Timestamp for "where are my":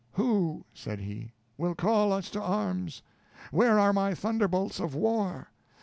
3.51-4.15